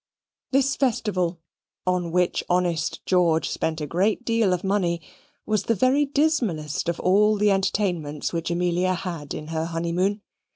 [0.49, 1.37] This festival,
[1.85, 4.99] on which honest George spent a great deal of money,
[5.45, 10.23] was the very dismallest of all the entertainments which Amelia had in her honeymoon.